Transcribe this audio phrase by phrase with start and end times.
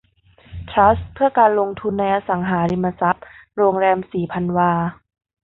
[0.69, 3.25] ทรัสต์เพื่อการลงทุนในอสังหาริมทรัพย์
[3.57, 4.71] โรงแรมศรีพันวา